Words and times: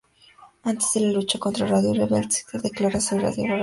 Antes 0.63 0.93
de 0.95 1.01
la 1.05 1.11
lucha 1.13 1.37
contra 1.37 1.67
Radio 1.67 1.93
Rebel, 1.93 2.23
Stacy 2.25 2.57
declara: 2.57 2.99
"Soy 2.99 3.19
Radio 3.19 3.43
Rebel". 3.43 3.59